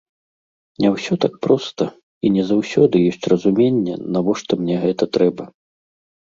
Не 0.83 0.89
ўсё 0.95 1.13
так 1.25 1.33
проста, 1.47 1.83
і 2.25 2.33
не 2.39 2.43
заўсёды 2.53 2.95
ёсць 3.11 3.29
разуменне, 3.35 4.01
навошта 4.19 4.51
мне 4.65 4.75
гэта 4.89 5.03
трэба. 5.15 5.43